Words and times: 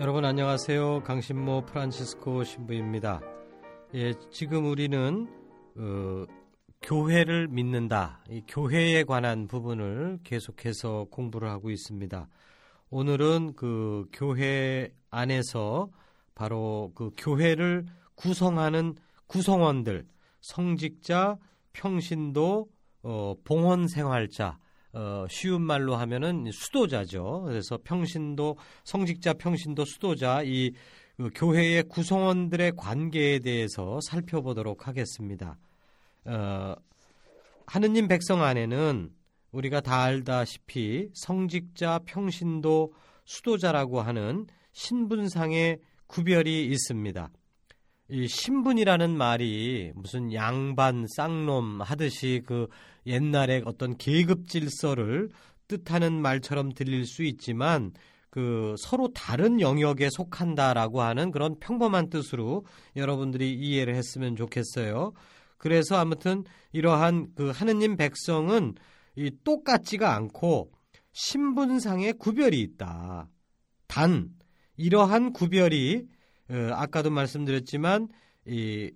여러분 0.00 0.24
안녕하세요. 0.24 1.02
강신모 1.02 1.62
프란치스코 1.66 2.44
신부입니다. 2.44 3.20
예, 3.94 4.12
지금 4.30 4.66
우리는 4.66 5.26
어, 5.76 6.24
교회를 6.82 7.48
믿는다. 7.48 8.22
이 8.30 8.42
교회에 8.46 9.02
관한 9.02 9.48
부분을 9.48 10.20
계속해서 10.22 11.06
공부를 11.10 11.50
하고 11.50 11.70
있습니다. 11.70 12.28
오늘은 12.90 13.54
그 13.56 14.06
교회 14.12 14.88
안에서 15.10 15.88
바로 16.36 16.92
그 16.94 17.10
교회를 17.16 17.84
구성하는 18.14 18.94
구성원들, 19.26 20.06
성직자, 20.42 21.38
평신도, 21.72 22.68
어, 23.02 23.34
봉헌 23.42 23.88
생활자, 23.88 24.58
어, 24.92 25.26
쉬운 25.28 25.62
말로 25.62 25.96
하면은 25.96 26.50
수도자죠. 26.52 27.44
그래서 27.46 27.78
평신도, 27.82 28.56
성직자, 28.84 29.34
평신도, 29.34 29.84
수도자 29.84 30.42
이 30.44 30.72
그 31.18 31.30
교회의 31.34 31.82
구성원들의 31.88 32.74
관계에 32.76 33.40
대해서 33.40 33.98
살펴보도록 34.00 34.86
하겠습니다. 34.86 35.58
어, 36.24 36.76
하느님 37.66 38.06
백성 38.06 38.44
안에는 38.44 39.10
우리가 39.50 39.80
다 39.80 40.04
알다시피 40.04 41.08
성직자, 41.14 42.02
평신도, 42.06 42.92
수도자라고 43.24 44.00
하는 44.00 44.46
신분상의 44.70 45.80
구별이 46.06 46.66
있습니다. 46.66 47.30
이 48.10 48.26
신분이라는 48.26 49.16
말이 49.16 49.92
무슨 49.94 50.32
양반 50.32 51.06
쌍놈 51.06 51.82
하듯이 51.82 52.42
그 52.46 52.68
옛날에 53.06 53.60
어떤 53.66 53.98
계급 53.98 54.48
질서를 54.48 55.28
뜻하는 55.66 56.14
말처럼 56.14 56.72
들릴 56.72 57.04
수 57.04 57.22
있지만 57.22 57.92
그 58.30 58.74
서로 58.78 59.12
다른 59.12 59.60
영역에 59.60 60.08
속한다라고 60.10 61.02
하는 61.02 61.30
그런 61.30 61.58
평범한 61.60 62.08
뜻으로 62.08 62.64
여러분들이 62.96 63.52
이해를 63.52 63.94
했으면 63.94 64.36
좋겠어요. 64.36 65.12
그래서 65.58 65.96
아무튼 65.96 66.44
이러한 66.72 67.32
그 67.34 67.50
하느님 67.50 67.98
백성은 67.98 68.74
이 69.16 69.30
똑같지가 69.44 70.14
않고 70.14 70.70
신분상의 71.12 72.14
구별이 72.14 72.58
있다. 72.60 73.28
단 73.86 74.30
이러한 74.76 75.34
구별이 75.34 76.06
어, 76.50 76.72
아까도 76.72 77.10
말씀드렸지만 77.10 78.08
이 78.46 78.90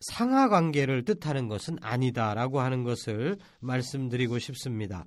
상하 0.00 0.48
관계를 0.48 1.04
뜻하는 1.04 1.48
것은 1.48 1.78
아니다라고 1.80 2.60
하는 2.60 2.84
것을 2.84 3.36
말씀드리고 3.60 4.38
싶습니다. 4.38 5.04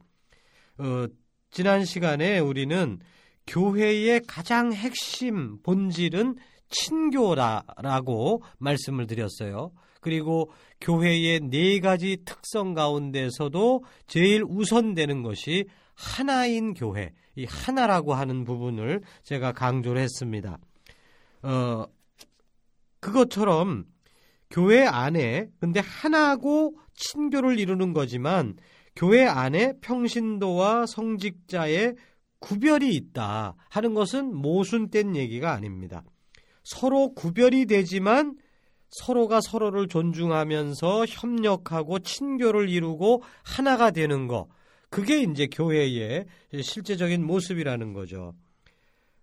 어, 0.77 1.07
지난 1.51 1.85
시간에 1.85 2.39
우리는 2.39 2.99
교회의 3.47 4.21
가장 4.27 4.73
핵심 4.73 5.61
본질은 5.61 6.35
친교라라고 6.69 8.43
말씀을 8.57 9.07
드렸어요. 9.07 9.71
그리고 9.99 10.51
교회의 10.79 11.41
네 11.41 11.79
가지 11.79 12.17
특성 12.25 12.73
가운데서도 12.73 13.83
제일 14.07 14.43
우선되는 14.47 15.21
것이 15.21 15.65
하나인 15.93 16.73
교회, 16.73 17.13
이 17.35 17.45
하나라고 17.45 18.13
하는 18.13 18.43
부분을 18.43 19.01
제가 19.23 19.51
강조를 19.51 20.01
했습니다. 20.01 20.57
어, 21.43 21.85
그것처럼 22.99 23.85
교회 24.49 24.85
안에 24.85 25.49
근데 25.59 25.79
하나고 25.79 26.77
친교를 26.93 27.59
이루는 27.59 27.93
거지만 27.93 28.57
교회 28.95 29.25
안에 29.25 29.73
평신도와 29.81 30.85
성직자의 30.85 31.95
구별이 32.39 32.93
있다 32.93 33.55
하는 33.69 33.93
것은 33.93 34.35
모순된 34.35 35.15
얘기가 35.15 35.53
아닙니다. 35.53 36.03
서로 36.63 37.13
구별이 37.13 37.65
되지만 37.65 38.37
서로가 38.89 39.39
서로를 39.41 39.87
존중하면서 39.87 41.05
협력하고 41.07 41.99
친교를 41.99 42.69
이루고 42.69 43.23
하나가 43.43 43.91
되는 43.91 44.27
거 44.27 44.49
그게 44.89 45.21
이제 45.21 45.47
교회의 45.47 46.25
실제적인 46.61 47.25
모습이라는 47.25 47.93
거죠. 47.93 48.33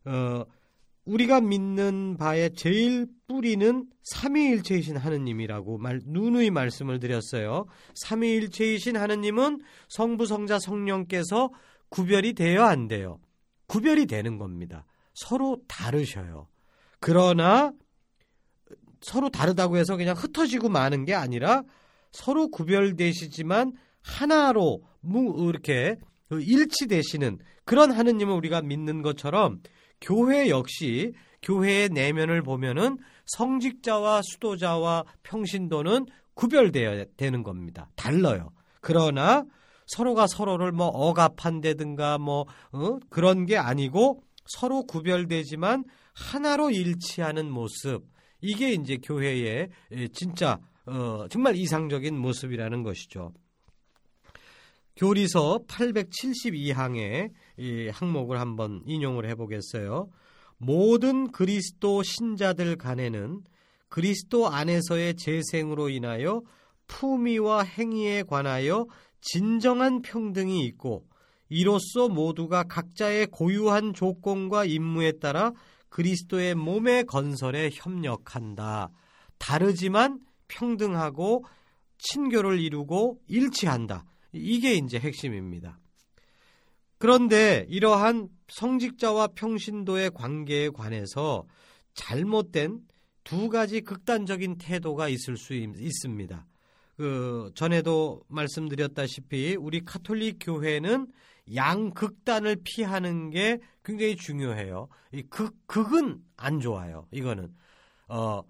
어, 0.07 0.45
우리가 1.09 1.41
믿는 1.41 2.19
바의 2.19 2.55
제일 2.55 3.07
뿌리는 3.27 3.87
삼위일체이신 4.03 4.99
하느님이라고 4.99 5.79
말, 5.79 6.01
누누이 6.05 6.51
말씀을 6.51 7.01
드렸어요. 7.01 7.65
삼위일체이신 7.95 8.97
하느님은 8.97 9.63
성부, 9.89 10.27
성자, 10.27 10.59
성령께서 10.59 11.51
구별이 11.89 12.35
돼요, 12.35 12.65
안 12.65 12.89
돼요? 12.89 13.21
구별이 13.69 14.05
되는 14.05 14.37
겁니다. 14.37 14.85
서로 15.15 15.63
다르셔요. 15.67 16.47
그러나 17.01 17.73
서로 19.01 19.31
다르다고 19.31 19.79
해서 19.79 19.97
그냥 19.97 20.15
흩어지고 20.15 20.69
마는 20.69 21.07
게 21.07 21.15
아니라 21.15 21.63
서로 22.13 22.49
구별되시지만 22.49 23.73
하나로 24.03 24.83
이렇게 25.49 25.97
일치되시는 26.31 27.39
그런 27.65 27.93
하느님을 27.93 28.35
우리가 28.35 28.61
믿는 28.61 29.01
것처럼 29.01 29.61
교회 30.01 30.49
역시 30.49 31.13
교회의 31.43 31.91
내면을 31.91 32.43
보면은 32.43 32.99
성직자와 33.27 34.23
수도자와 34.23 35.05
평신도는 35.23 36.07
구별되어야 36.35 37.05
되는 37.17 37.43
겁니다. 37.43 37.91
달라요. 37.97 38.51
그러나 38.81 39.45
서로가 39.87 40.27
서로를 40.27 40.73
뭐 40.73 40.87
억압한다든가 40.87 42.19
뭐 42.19 42.47
어? 42.73 42.99
그런 43.09 43.47
게 43.47 43.57
아니고 43.57 44.23
서로 44.47 44.85
구별되지만 44.85 45.85
하나로 46.15 46.71
일치하는 46.71 47.51
모습 47.51 48.05
이게 48.41 48.73
이제 48.73 48.99
교회의 48.99 49.69
진짜 50.13 50.59
어, 50.87 51.27
정말 51.29 51.57
이상적인 51.57 52.17
모습이라는 52.17 52.83
것이죠. 52.83 53.33
교리서 54.99 55.61
872항에 55.69 57.31
이 57.57 57.89
항목을 57.89 58.41
한번 58.41 58.83
인용을 58.85 59.31
해보겠어요. 59.31 60.09
모든 60.57 61.31
그리스도 61.31 62.03
신자들 62.03 62.75
간에는 62.75 63.43
그리스도 63.89 64.49
안에서의 64.49 65.15
재생으로 65.15 65.89
인하여 65.89 66.43
품위와 66.89 67.63
행위에 67.63 68.25
관하여 68.25 68.87
진정한 69.21 70.03
평등이 70.03 70.65
있고 70.67 71.07
이로써 71.49 72.09
모두가 72.09 72.65
각자의 72.65 73.29
고유한 73.29 73.95
조건과 73.95 74.65
임무에 74.65 75.13
따라 75.21 75.53
그리스도의 75.91 76.57
몸의 76.57 77.05
건설에 77.05 77.71
협력한다. 77.73 78.91
다르지만 79.39 80.19
평등하고 80.49 81.45
친교를 81.99 82.59
이루고 82.59 83.21
일치한다. 83.29 84.05
이게 84.33 84.75
이제 84.75 84.99
핵심입니다. 84.99 85.79
그런데 86.99 87.65
이러한 87.69 88.29
성직자와 88.49 89.29
평신도의 89.29 90.11
관계에 90.11 90.71
관해서 90.71 91.47
잘못된 91.95 92.81
두 93.25 93.49
가지 93.49 93.81
극단적인 93.81 94.59
태도가 94.59 95.09
있을 95.09 95.37
수 95.37 95.55
있습니다. 95.55 96.47
그 96.97 97.53
전에도 97.55 98.23
말씀드렸다시피 98.29 99.55
우리 99.57 99.85
카톨릭 99.85 100.39
교회는 100.41 101.07
양극단을 101.55 102.57
피하는 102.65 103.31
게 103.31 103.59
굉장히 103.85 104.17
중요해요. 104.17 104.89
이 105.13 105.23
극, 105.23 105.55
극은 105.67 106.21
안 106.37 106.61
좋아요. 106.61 107.07
이거는. 107.13 107.55
어, 108.09 108.43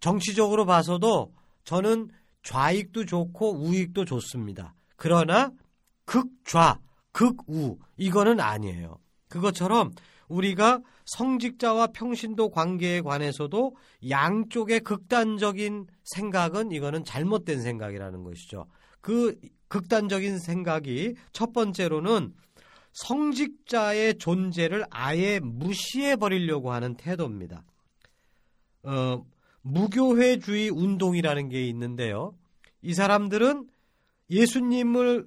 정치적으로 0.00 0.66
봐서도 0.66 1.32
저는 1.64 2.10
좌익도 2.42 3.04
좋고 3.06 3.62
우익도 3.62 4.04
좋습니다. 4.04 4.74
그러나 4.96 5.52
극좌, 6.04 6.80
극우, 7.12 7.78
이거는 7.96 8.40
아니에요. 8.40 8.98
그것처럼 9.28 9.92
우리가 10.28 10.80
성직자와 11.04 11.88
평신도 11.88 12.50
관계에 12.50 13.00
관해서도 13.00 13.76
양쪽의 14.08 14.80
극단적인 14.80 15.86
생각은 16.02 16.72
이거는 16.72 17.04
잘못된 17.04 17.62
생각이라는 17.62 18.24
것이죠. 18.24 18.66
그 19.00 19.38
극단적인 19.68 20.38
생각이 20.38 21.14
첫 21.32 21.52
번째로는 21.52 22.34
성직자의 22.92 24.18
존재를 24.18 24.84
아예 24.90 25.38
무시해 25.38 26.16
버리려고 26.16 26.72
하는 26.72 26.96
태도입니다. 26.96 27.62
어, 28.84 29.24
무교회주의 29.62 30.70
운동이라는 30.70 31.48
게 31.48 31.66
있는데요. 31.68 32.34
이 32.82 32.94
사람들은 32.94 33.68
예수님을 34.30 35.26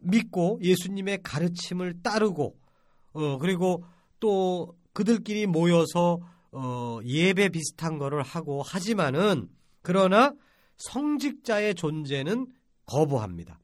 믿고 0.00 0.58
예수님의 0.62 1.22
가르침을 1.22 2.02
따르고 2.02 2.56
어, 3.12 3.38
그리고 3.38 3.84
또 4.20 4.76
그들끼리 4.92 5.46
모여서 5.46 6.20
어, 6.52 7.00
예배 7.04 7.50
비슷한 7.50 7.98
거를 7.98 8.22
하고 8.22 8.62
하지만은 8.62 9.48
그러나 9.82 10.32
성직자의 10.78 11.74
존재는 11.74 12.46
거부합니다. 12.86 13.58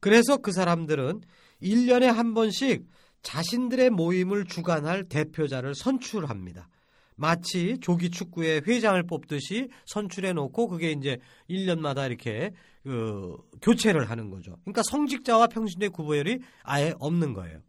그래서 0.00 0.38
그 0.38 0.52
사람들은 0.52 1.20
1년에 1.62 2.06
한 2.06 2.34
번씩 2.34 2.86
자신들의 3.22 3.90
모임을 3.90 4.44
주관할 4.46 5.04
대표자를 5.04 5.74
선출합니다. 5.74 6.68
마치 7.16 7.78
조기 7.80 8.10
축구의 8.10 8.62
회장을 8.66 9.02
뽑듯이 9.04 9.68
선출해 9.86 10.32
놓고 10.32 10.68
그게 10.68 10.92
이제 10.92 11.18
1년마다 11.48 12.06
이렇게 12.06 12.52
그 12.82 13.36
교체를 13.60 14.10
하는 14.10 14.30
거죠. 14.30 14.56
그러니까 14.64 14.82
성직자와 14.90 15.48
평신도의 15.48 15.90
구별이 15.90 16.38
아예 16.62 16.94
없는 16.98 17.32
거예요. 17.32 17.60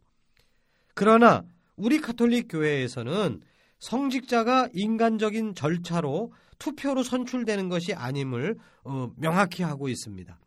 그러나 0.94 1.44
우리 1.76 2.00
카톨릭 2.00 2.48
교회에서는 2.48 3.40
성직자가 3.80 4.68
인간적인 4.72 5.54
절차로 5.54 6.32
투표로 6.58 7.02
선출되는 7.02 7.68
것이 7.68 7.92
아님을 7.94 8.56
어, 8.84 9.10
명확히 9.16 9.62
하고 9.62 9.88
있습니다. 9.88 10.38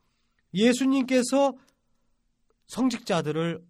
예수님께서 0.54 1.54
성직자들을 2.68 3.62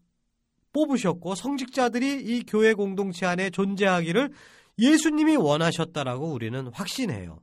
뽑으셨고 0.74 1.36
성직자들이 1.36 2.24
이 2.24 2.44
교회 2.44 2.74
공동체 2.74 3.26
안에 3.26 3.50
존재하기를 3.50 4.32
예수님이 4.80 5.36
원하셨다라고 5.36 6.32
우리는 6.32 6.68
확신해요. 6.68 7.40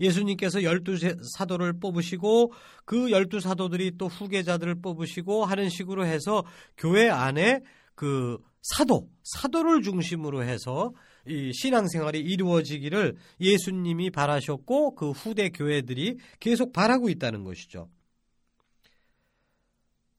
예수님께서 0.00 0.62
열두 0.62 0.96
사도를 1.36 1.78
뽑으시고 1.78 2.52
그 2.84 3.10
열두 3.10 3.40
사도들이 3.40 3.96
또 3.98 4.08
후계자들을 4.08 4.80
뽑으시고 4.80 5.44
하는 5.44 5.68
식으로 5.68 6.04
해서 6.06 6.44
교회 6.76 7.08
안에 7.08 7.60
그 7.94 8.38
사도, 8.62 9.08
사도를 9.22 9.82
중심으로 9.82 10.42
해서 10.44 10.92
이 11.26 11.52
신앙생활이 11.52 12.18
이루어지기를 12.18 13.16
예수님이 13.40 14.10
바라셨고 14.10 14.94
그 14.94 15.10
후대 15.10 15.50
교회들이 15.50 16.18
계속 16.40 16.72
바라고 16.72 17.08
있다는 17.08 17.44
것이죠. 17.44 17.88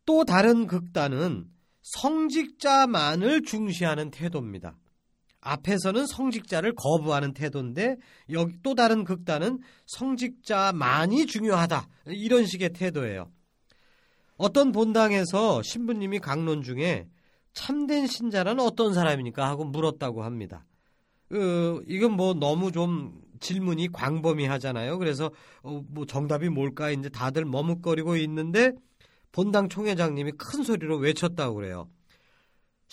또 0.05 0.25
다른 0.25 0.67
극단은 0.67 1.45
성직자만을 1.81 3.43
중시하는 3.43 4.11
태도입니다. 4.11 4.77
앞에서는 5.43 6.05
성직자를 6.05 6.73
거부하는 6.75 7.33
태도인데 7.33 7.97
여기 8.31 8.57
또 8.63 8.75
다른 8.75 9.03
극단은 9.03 9.59
성직자만이 9.87 11.25
중요하다 11.25 11.87
이런 12.07 12.45
식의 12.45 12.69
태도예요. 12.73 13.29
어떤 14.37 14.71
본당에서 14.71 15.61
신부님이 15.61 16.19
강론 16.19 16.63
중에 16.63 17.07
참된 17.53 18.07
신자는 18.07 18.59
어떤 18.59 18.93
사람입니까 18.93 19.47
하고 19.47 19.63
물었다고 19.63 20.23
합니다. 20.23 20.65
어, 21.31 21.81
이건 21.87 22.13
뭐 22.13 22.33
너무 22.33 22.71
좀 22.71 23.21
질문이 23.39 23.91
광범위하잖아요. 23.91 24.97
그래서 24.97 25.31
어, 25.61 25.81
뭐 25.89 26.05
정답이 26.05 26.49
뭘까 26.49 26.89
이제 26.91 27.09
다들 27.09 27.45
머뭇거리고 27.45 28.15
있는데 28.17 28.71
본당 29.31 29.69
총회장님이 29.69 30.33
큰 30.37 30.63
소리로 30.63 30.97
외쳤다고 30.97 31.55
그래요. 31.55 31.89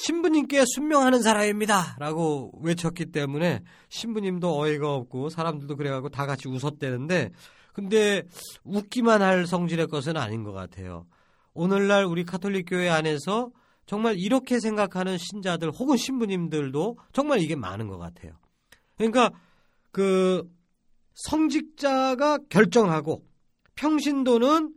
신부님께 0.02 0.64
순명하는 0.67 1.20
사람입니다. 1.20 1.97
라고 1.99 2.52
외쳤기 2.62 3.06
때문에 3.06 3.62
신부님도 3.91 4.58
어이가 4.58 4.94
없고 4.94 5.29
사람들도 5.29 5.76
그래가지고 5.76 6.08
다 6.08 6.25
같이 6.25 6.49
웃었대는데 6.49 7.31
근데 7.75 8.23
웃기만 8.64 9.20
할 9.20 9.47
성질의 9.47 9.88
것은 9.88 10.17
아닌 10.17 10.43
것 10.43 10.52
같아요. 10.52 11.06
오늘날 11.52 12.06
우리 12.06 12.25
카톨릭 12.25 12.67
교회 12.70 12.88
안에서 12.88 13.50
정말 13.85 14.17
이렇게 14.17 14.58
생각하는 14.58 15.19
신자들 15.19 15.70
혹은 15.73 15.99
신부님들도 15.99 16.96
정말 17.12 17.41
이게 17.41 17.55
많은 17.55 17.88
것 17.88 17.99
같아요. 17.99 18.32
그러니까 18.96 19.31
그 19.93 20.49
성직자가 21.14 22.38
결정하고 22.49 23.26
평신도는 23.75 24.73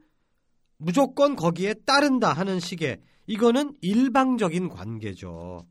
무조건 0.78 1.38
거기에 1.38 1.76
따른다 1.86 2.34
하는 2.34 2.60
식의 2.60 3.00
이거는 3.28 3.76
일방적인 3.82 4.70
관계죠. 4.70 5.66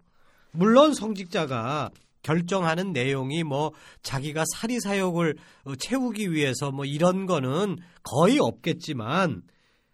물론 0.52 0.94
성직자가 0.94 1.90
결정하는 2.22 2.92
내용이 2.92 3.42
뭐 3.42 3.72
자기가 4.02 4.44
사리 4.54 4.80
사욕을 4.80 5.36
채우기 5.78 6.32
위해서 6.32 6.70
뭐 6.70 6.84
이런 6.84 7.26
거는 7.26 7.78
거의 8.02 8.38
없겠지만 8.38 9.42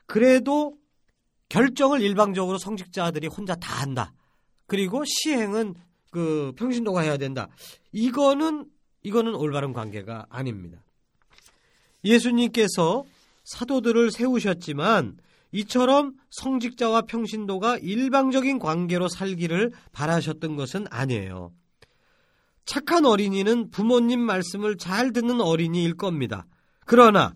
그래도 0.06 0.76
결정을 1.48 2.02
일방적으로 2.02 2.58
성직자들이 2.58 3.28
혼자 3.28 3.54
다 3.54 3.80
한다. 3.80 4.12
그리고 4.66 5.04
시행은 5.06 5.74
그 6.10 6.52
평신도가 6.56 7.00
해야 7.00 7.16
된다. 7.16 7.48
이거는 7.92 8.66
이거는 9.02 9.34
올바른 9.34 9.72
관계가 9.72 10.26
아닙니다. 10.28 10.82
예수님께서 12.04 13.04
사도들을 13.44 14.10
세우셨지만 14.10 15.16
이처럼 15.52 16.14
성직자와 16.30 17.02
평신도가 17.02 17.78
일방적인 17.78 18.58
관계로 18.58 19.08
살기를 19.08 19.72
바라셨던 19.92 20.56
것은 20.56 20.86
아니에요. 20.90 21.52
착한 22.64 23.06
어린이는 23.06 23.70
부모님 23.70 24.20
말씀을 24.20 24.76
잘 24.76 25.12
듣는 25.12 25.40
어린이일 25.40 25.96
겁니다. 25.96 26.46
그러나 26.84 27.32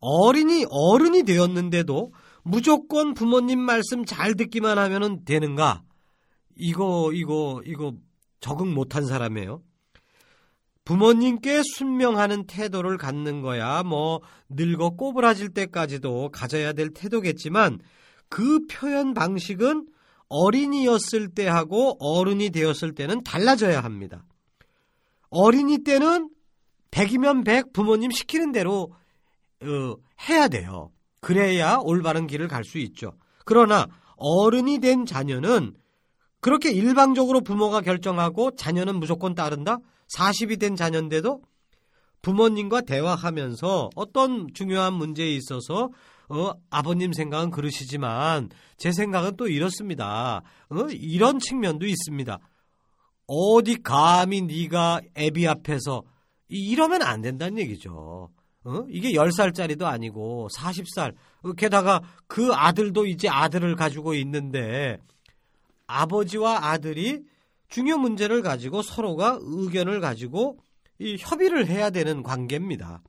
어린이 0.00 0.66
어른이 0.68 1.22
되었는데도 1.22 2.12
무조건 2.42 3.14
부모님 3.14 3.60
말씀 3.60 4.04
잘 4.04 4.34
듣기만 4.34 4.76
하면 4.76 5.24
되는가? 5.24 5.82
이거 6.56 7.10
이거 7.12 7.62
이거 7.64 7.94
적응 8.40 8.74
못한 8.74 9.06
사람이에요. 9.06 9.62
부모님께 10.84 11.62
순명하는 11.62 12.46
태도를 12.46 12.98
갖는 12.98 13.40
거야 13.40 13.82
뭐 13.82 14.20
늙어 14.48 14.90
꼬부라질 14.90 15.50
때까지도 15.50 16.30
가져야 16.30 16.72
될 16.72 16.90
태도겠지만 16.90 17.80
그 18.28 18.66
표현 18.66 19.14
방식은 19.14 19.86
어린이였을 20.28 21.28
때하고 21.28 21.96
어른이 22.00 22.50
되었을 22.50 22.94
때는 22.94 23.22
달라져야 23.22 23.82
합니다. 23.82 24.24
어린이 25.30 25.84
때는 25.84 26.30
100이면 26.90 27.44
100 27.44 27.72
부모님 27.72 28.10
시키는 28.10 28.52
대로 28.52 28.92
어, 29.62 29.96
해야 30.28 30.48
돼요. 30.48 30.90
그래야 31.20 31.78
올바른 31.82 32.26
길을 32.26 32.48
갈 32.48 32.64
수 32.64 32.78
있죠. 32.78 33.12
그러나 33.44 33.86
어른이 34.16 34.78
된 34.80 35.06
자녀는 35.06 35.74
그렇게 36.40 36.70
일방적으로 36.70 37.40
부모가 37.40 37.80
결정하고 37.80 38.54
자녀는 38.54 38.96
무조건 38.96 39.34
따른다? 39.34 39.78
40이 40.14 40.58
된 40.60 40.76
자녀인데도 40.76 41.42
부모님과 42.22 42.82
대화하면서 42.82 43.90
어떤 43.94 44.48
중요한 44.54 44.94
문제에 44.94 45.30
있어서 45.34 45.90
어, 46.28 46.52
아버님 46.70 47.12
생각은 47.12 47.50
그러시지만 47.50 48.48
제 48.78 48.92
생각은 48.92 49.36
또 49.36 49.46
이렇습니다. 49.46 50.42
어, 50.70 50.86
이런 50.90 51.38
측면도 51.38 51.86
있습니다. 51.86 52.38
어디 53.26 53.82
감히 53.82 54.42
네가 54.42 55.00
애비 55.16 55.46
앞에서 55.46 56.02
이러면 56.48 57.02
안 57.02 57.20
된다는 57.20 57.58
얘기죠. 57.58 58.30
어? 58.64 58.84
이게 58.88 59.12
10살짜리도 59.12 59.82
아니고 59.82 60.48
40살. 60.56 61.14
어, 61.42 61.52
게다가 61.52 62.00
그 62.26 62.52
아들도 62.52 63.06
이제 63.06 63.28
아들을 63.28 63.76
가지고 63.76 64.14
있는데 64.14 64.98
아버지와 65.86 66.66
아들이 66.68 67.22
중요 67.74 67.98
문제를 67.98 68.40
가지고 68.40 68.82
서로가 68.82 69.40
의견을 69.42 70.00
가지고 70.00 70.58
이 71.00 71.16
협의를 71.18 71.66
해야 71.66 71.90
되는 71.90 72.22
관계입니다. 72.22 73.02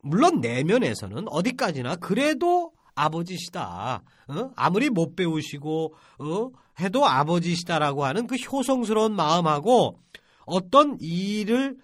물론 0.00 0.40
내면에서는 0.40 1.28
어디까지나 1.28 1.96
그래도 1.96 2.72
아버지시다. 2.94 4.02
어? 4.28 4.50
아무리 4.56 4.88
못 4.88 5.14
배우시고 5.14 5.94
어? 6.18 6.50
해도 6.80 7.04
아버지시다라고 7.04 8.06
하는 8.06 8.26
그 8.26 8.36
효성스러운 8.36 9.14
마음하고 9.14 9.98
어떤 10.46 10.96
일을 10.98 11.76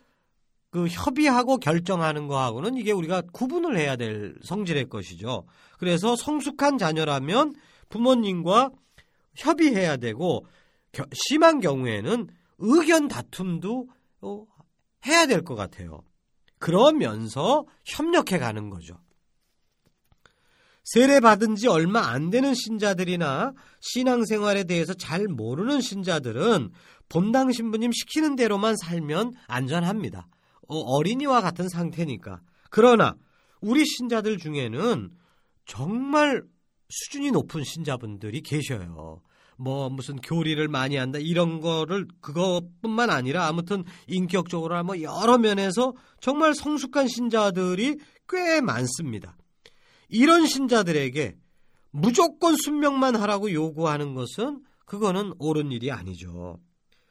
그 0.70 0.86
협의하고 0.86 1.58
결정하는 1.58 2.28
거하고는 2.28 2.78
이게 2.78 2.92
우리가 2.92 3.24
구분을 3.30 3.76
해야 3.76 3.96
될 3.96 4.36
성질의 4.42 4.88
것이죠. 4.88 5.44
그래서 5.78 6.16
성숙한 6.16 6.78
자녀라면 6.78 7.54
부모님과 7.90 8.70
협의해야 9.36 9.98
되고 9.98 10.46
심한 11.12 11.60
경우에는 11.60 12.28
의견 12.58 13.08
다툼도 13.08 13.88
어, 14.22 14.46
해야 15.06 15.26
될 15.26 15.42
것 15.44 15.54
같아요. 15.54 16.02
그러면서 16.58 17.64
협력해 17.86 18.38
가는 18.38 18.68
거죠. 18.70 18.98
세례 20.84 21.20
받은 21.20 21.54
지 21.56 21.68
얼마 21.68 22.00
안 22.08 22.30
되는 22.30 22.52
신자들이나 22.54 23.52
신앙생활에 23.80 24.64
대해서 24.64 24.92
잘 24.94 25.26
모르는 25.28 25.80
신자들은 25.80 26.70
본당 27.08 27.52
신부님 27.52 27.92
시키는 27.92 28.36
대로만 28.36 28.76
살면 28.76 29.34
안전합니다. 29.46 30.26
어, 30.68 31.02
린이와 31.02 31.40
같은 31.40 31.68
상태니까. 31.68 32.40
그러나 32.70 33.16
우리 33.60 33.84
신자들 33.84 34.38
중에는 34.38 35.10
정말 35.66 36.42
수준이 36.88 37.30
높은 37.30 37.62
신자분들이 37.64 38.40
계셔요. 38.42 39.22
뭐 39.60 39.90
무슨 39.90 40.16
교리를 40.16 40.66
많이 40.68 40.96
한다 40.96 41.18
이런 41.18 41.60
거를 41.60 42.08
그것뿐만 42.22 43.10
아니라 43.10 43.46
아무튼 43.46 43.84
인격적으로 44.06 44.82
뭐 44.84 45.02
여러 45.02 45.36
면에서 45.36 45.92
정말 46.18 46.54
성숙한 46.54 47.08
신자들이 47.08 47.98
꽤 48.26 48.62
많습니다. 48.62 49.36
이런 50.08 50.46
신자들에게 50.46 51.36
무조건 51.90 52.56
순명만 52.56 53.16
하라고 53.16 53.52
요구하는 53.52 54.14
것은 54.14 54.62
그거는 54.86 55.34
옳은 55.38 55.72
일이 55.72 55.92
아니죠. 55.92 56.58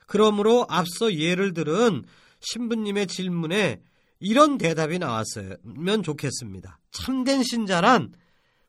그러므로 0.07 0.65
앞서 0.69 1.13
예를 1.13 1.53
들은 1.53 2.03
신부님의 2.39 3.05
질문에 3.07 3.79
이런 4.19 4.57
대답이 4.57 4.97
나왔으면 4.97 6.01
좋겠습니다. 6.03 6.79
참된 6.91 7.43
신자란 7.43 8.11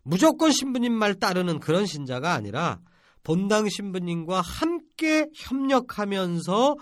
무조건 0.02 0.52
신부님 0.52 0.92
말 0.92 1.14
따르는 1.14 1.60
그런 1.60 1.86
신자가 1.86 2.34
아니라 2.34 2.80
본당 3.22 3.68
신부님과 3.68 4.40
함께 4.40 5.28
협력하면서 5.34 6.76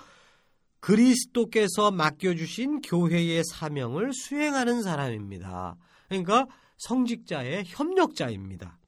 그리스도께서 0.80 1.90
맡겨주신 1.90 2.82
교회의 2.82 3.42
사명을 3.44 4.12
수행하는 4.12 4.82
사람입니다. 4.82 5.76
그러니까 6.08 6.46
성직자의 6.78 7.64
협력자입니다. 7.66 8.78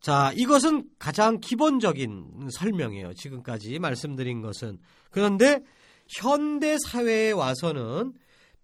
자, 0.00 0.32
이것은 0.36 0.88
가장 0.98 1.40
기본적인 1.40 2.48
설명이에요. 2.52 3.14
지금까지 3.14 3.78
말씀드린 3.78 4.40
것은. 4.40 4.78
그런데 5.10 5.60
현대 6.08 6.76
사회에 6.78 7.32
와서는 7.32 8.14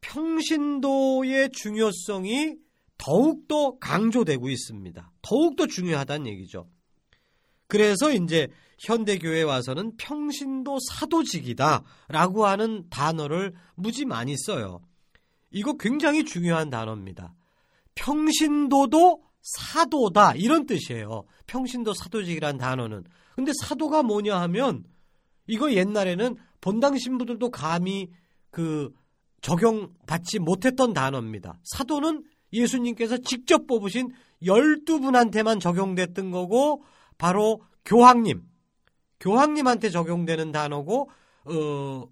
평신도의 0.01 1.51
중요성이 1.51 2.57
더욱더 2.99 3.79
강조되고 3.79 4.49
있습니다. 4.49 5.13
더욱더 5.23 5.67
중요하다는 5.67 6.27
얘기죠. 6.29 6.69
그래서 7.67 8.13
이제 8.13 8.49
현대교회에 8.81 9.43
와서는 9.43 9.97
평신도 9.97 10.79
사도직이다 10.91 11.83
라고 12.09 12.47
하는 12.47 12.89
단어를 12.91 13.55
무지 13.75 14.05
많이 14.05 14.37
써요. 14.37 14.81
이거 15.51 15.77
굉장히 15.77 16.25
중요한 16.25 16.71
단어입니다. 16.71 17.35
평신도도 17.95 19.23
사도다 19.43 20.35
이런 20.35 20.67
뜻이에요. 20.67 21.25
평신도 21.47 21.95
사도직이란 21.95 22.59
단어는. 22.59 23.05
근데 23.35 23.53
사도가 23.61 24.03
뭐냐 24.03 24.41
하면 24.43 24.85
이거 25.47 25.73
옛날에는 25.73 26.37
본당 26.61 26.97
신부들도 26.97 27.51
감히 27.51 28.11
그 28.51 28.91
적용받지 29.43 30.39
못했던 30.39 30.93
단어입니다. 30.95 31.59
사도는 31.65 32.25
예수님께서 32.55 33.19
직접 33.19 33.67
뽑으신 33.67 34.13
12분한테만 34.43 35.61
적용됐던 35.61 36.31
거고 36.31 36.83
바로 37.19 37.61
교황님, 37.85 38.43
교황님한테 39.21 39.91
적용되는 39.91 40.53
단어고 40.53 41.11
어, 41.47 42.05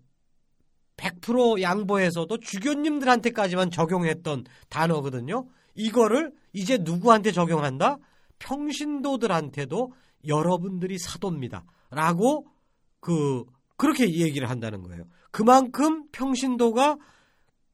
100% 0.97 1.63
양보해서도 1.63 2.39
주교님들한테까지만 2.39 3.71
적용했던 3.71 4.45
단어거든요. 4.69 5.47
이거를 5.75 6.33
이제 6.53 6.79
누구한테 6.79 7.33
적용한다? 7.33 7.99
평신도들한테도 8.39 9.93
여러분들이 10.27 10.99
사도입니다. 10.99 11.65
라고 11.91 12.47
그 13.01 13.45
그렇게 13.77 14.05
얘기를 14.09 14.49
한다는 14.49 14.83
거예요. 14.83 15.05
그만큼 15.31 16.05
평신도가 16.13 16.99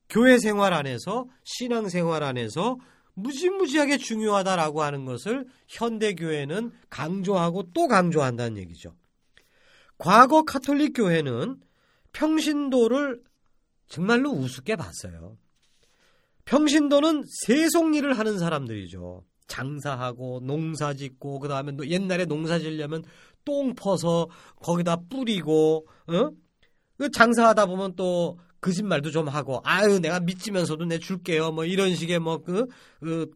교회 0.09 0.39
생활 0.39 0.73
안에서 0.73 1.27
신앙 1.45 1.89
생활 1.89 2.23
안에서 2.23 2.79
무지무지하게 3.15 3.99
중요하다라고 3.99 4.83
하는 4.83 5.05
것을 5.05 5.47
현대 5.67 6.15
교회는 6.15 6.73
강조하고 6.89 7.71
또 7.75 7.89
강조한다는 7.89 8.57
얘기죠. 8.59 8.95
과거 9.99 10.45
카톨릭 10.45 10.93
교회는 10.95 11.61
평신도를 12.13 13.21
정말로 13.89 14.31
우습게 14.31 14.77
봤어요. 14.77 15.37
평신도는 16.45 17.25
세속 17.45 17.95
일을 17.95 18.19
하는 18.19 18.39
사람들이죠. 18.39 19.25
장사하고 19.49 20.41
농사 20.45 20.95
짓고 20.95 21.41
그다음에 21.41 21.73
옛날에 21.87 22.25
농사 22.27 22.59
지려면 22.59 23.03
똥 23.45 23.75
퍼서 23.75 24.29
거기다 24.57 24.97
뿌리고 25.09 25.87
어? 26.07 26.31
그 26.97 27.11
장사하다 27.11 27.67
보면 27.67 27.97
또 27.97 28.39
거짓말도 28.61 29.11
좀 29.11 29.29
하고 29.29 29.61
아유 29.65 30.01
내가 30.01 30.21
믿지면서도 30.21 30.85
내 30.87 30.99
줄게요 30.99 31.53
뭐 31.53 31.65
이런 31.65 31.95
식의 31.95 32.19
뭐그 32.19 32.67
그 33.01 33.31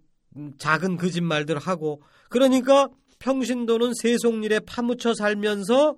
작은 0.58 0.96
거짓말들 0.96 1.58
하고 1.58 2.02
그러니까 2.28 2.88
평신도는 3.18 3.92
세속일에 3.94 4.60
파묻혀 4.60 5.14
살면서 5.14 5.96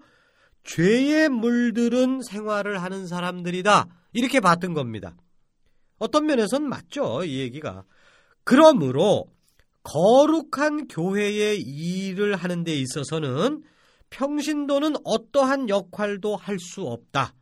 죄에 0.64 1.28
물들은 1.28 2.20
생활을 2.22 2.82
하는 2.82 3.06
사람들이다 3.06 3.86
이렇게 4.12 4.40
봤던 4.40 4.74
겁니다. 4.74 5.16
어떤 5.98 6.26
면에서는 6.26 6.68
맞죠 6.68 7.24
이 7.24 7.38
얘기가. 7.38 7.84
그러므로 8.44 9.26
거룩한 9.84 10.88
교회의 10.88 11.60
일을 11.60 12.36
하는 12.36 12.64
데 12.64 12.74
있어서는 12.74 13.62
평신도는 14.10 14.96
어떠한 15.04 15.68
역할도 15.68 16.36
할 16.36 16.58
수 16.58 16.82
없다. 16.82 17.34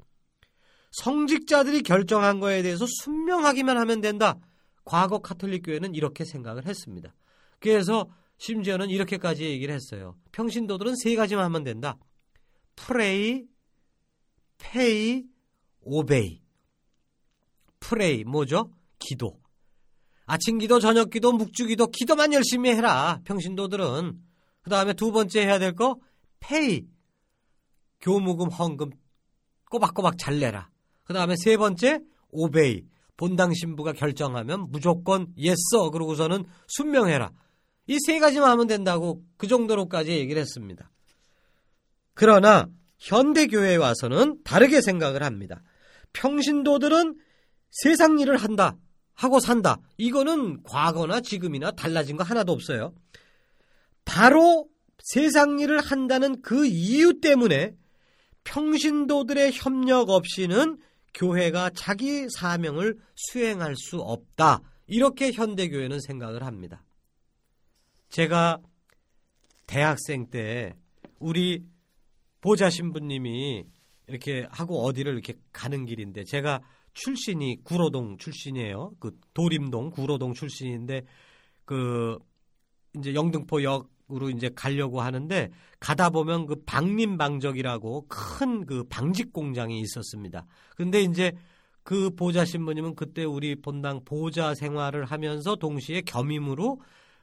성직자들이 0.93 1.83
결정한 1.83 2.41
거에 2.41 2.63
대해서 2.63 2.87
순명하기만 2.87 3.77
하면 3.77 4.01
된다. 4.01 4.39
과거 4.85 5.19
카톨릭 5.19 5.67
교회는 5.67 5.95
이렇게 5.95 6.25
생각을 6.25 6.67
했습니다. 6.67 7.15
그래서 7.59 8.09
심지어는 8.39 8.91
이렇게까지 8.91 9.45
얘기를 9.45 9.75
했어요. 9.75 10.17
평신도들은 10.33 10.97
세 10.97 11.15
가지만 11.15 11.45
하면 11.47 11.65
된다. 11.65 11.99
프레이, 12.77 13.45
페이, 14.59 15.25
오베이. 15.81 16.41
프레이 17.81 18.25
뭐죠? 18.25 18.71
기도. 18.99 19.41
아침 20.27 20.59
기도, 20.59 20.79
저녁 20.81 21.11
기도, 21.11 21.33
묵주 21.33 21.67
기도, 21.67 21.87
기도만 21.89 22.33
열심히 22.33 22.71
해라. 22.71 23.21
평신도들은. 23.25 24.19
그 24.63 24.71
다음에 24.71 24.93
두 24.95 25.11
번째 25.13 25.41
해야 25.41 25.59
될 25.59 25.75
거, 25.75 25.99
페이. 26.41 26.87
교무금, 28.01 28.49
헌금 28.49 28.91
꼬박꼬박 29.71 30.19
잘 30.19 30.39
내라. 30.39 30.72
그 31.13 31.19
다음에 31.19 31.35
세 31.37 31.59
번째 31.59 32.01
오베이 32.31 32.85
본당 33.19 33.53
신부가 33.53 33.93
결정하면 33.93 34.71
무조건 34.71 35.27
예써 35.37 35.91
그러고서는 35.93 36.47
순명해라. 36.69 37.33
이 37.87 37.99
세 38.07 38.19
가지만 38.19 38.49
하면 38.53 38.67
된다고 38.67 39.23
그 39.37 39.47
정도로까지 39.47 40.11
얘기를 40.13 40.41
했습니다. 40.41 40.91
그러나 42.15 42.67
현대 42.99 43.47
교회에 43.47 43.77
와서는 43.77 44.39
다르게 44.43 44.81
생각을 44.81 45.23
합니다. 45.23 45.63
평신도들은 46.15 47.17
세상 47.71 48.19
일을 48.19 48.39
한다 48.39 48.79
하고 49.13 49.39
산다. 49.39 49.81
이거는 49.99 50.63
과거나 50.63 51.21
지금이나 51.21 51.73
달라진 51.73 52.17
거 52.17 52.25
하나도 52.25 52.53
없어요. 52.53 52.95
바로 54.07 54.67
세상 54.99 55.59
일을 55.59 55.79
한다는 55.79 56.41
그 56.41 56.65
이유 56.65 57.21
때문에 57.21 57.75
평신도들의 58.45 59.53
협력 59.53 60.09
없이는 60.09 60.79
교회가 61.15 61.71
자기 61.71 62.27
사명을 62.31 62.99
수행할 63.15 63.77
수 63.77 64.01
없다. 64.01 64.61
이렇게 64.87 65.33
현대교회는 65.33 66.01
생각을 66.01 66.43
합니다. 66.43 66.85
제가 68.09 68.61
대학생 69.67 70.29
때 70.29 70.75
우리 71.19 71.65
보좌 72.41 72.69
신부님이 72.69 73.65
이렇게 74.09 74.47
하고 74.51 74.85
어디를 74.85 75.15
이렇게 75.15 75.35
가는 75.53 75.87
길인데 75.87 76.25
제가 76.25 76.61
출신이 76.93 77.63
구로동 77.65 78.19
출신이에요. 78.19 78.93
그 79.01 79.19
도림동 79.33 79.91
구로동 79.91 80.35
출신인데 80.35 81.07
그 81.65 82.19
이제 82.97 83.15
영등포역 83.15 83.89
으로 84.15 84.31
이제 84.31 84.51
가려고 84.55 85.01
하는데 85.01 85.51
가다 85.81 86.11
보면 86.11 86.47
그 86.47 86.57
방림방적이라고 86.65 88.07
큰 88.09 88.63
그 88.67 88.85
방직 88.85 89.33
공장이 89.33 89.81
있었습니다. 89.81 90.47
근데 90.77 91.03
이제 91.03 91.33
그 91.83 92.11
보좌 92.11 92.45
신부님은 92.45 92.95
그때 92.95 93.25
우리 93.25 93.57
본당 93.57 94.05
보좌 94.05 94.55
생활을 94.55 95.05
하면서 95.05 95.57
동시에 95.57 96.03
겸임으로 96.03 96.81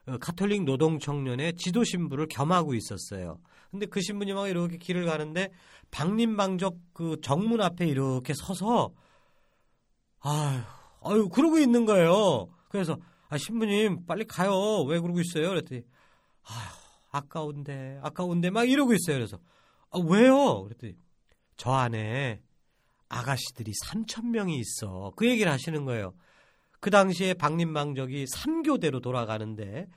어, 0.08 0.18
가톨릭 0.18 0.64
노동 0.64 1.00
청년의 1.00 1.56
지도 1.56 1.84
신부를 1.84 2.28
겸하고 2.28 2.74
있었어요. 2.74 3.40
근데 3.72 3.86
그 3.86 4.02
신부님하고 4.02 4.48
이렇게 4.48 4.78
길을 4.78 5.06
가는데 5.06 5.52
방림방적 5.92 6.76
그 6.94 7.18
정문 7.22 7.62
앞에 7.62 7.88
이렇게 7.88 8.34
서서 8.34 8.92
아유, 10.22 10.60
아유 11.04 11.30
그러고 11.30 11.60
있는 11.60 11.86
거예요. 11.86 12.48
그래서 12.70 12.98
아 13.30 13.38
신부님 13.38 14.06
빨리 14.08 14.26
가요. 14.26 14.84
왜 14.84 15.00
그러고 15.00 15.20
있어요? 15.20 15.50
그랬더니 15.50 15.82
아유 16.44 16.79
아까운데 17.12 18.00
아까운데 18.02 18.50
막 18.50 18.70
이러고 18.70 18.94
있어요. 18.94 19.18
그래서 19.18 19.40
아 19.92 20.00
왜요? 20.00 20.64
그랬더니 20.64 20.96
저 21.58 21.72
안에 21.72 22.42
아가씨들이 23.10 23.74
3천 23.86 24.28
명이 24.28 24.58
있어. 24.60 25.12
그 25.16 25.28
얘기를 25.28 25.52
하시는 25.52 25.84
거예요. 25.86 26.14
그 26.80 26.92
당시에 26.92 27.34
방림방적이 27.34 28.26
3교대로 28.26 29.02
돌아가는데 29.02 29.88